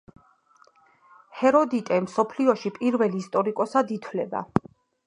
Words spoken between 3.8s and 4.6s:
ითვლება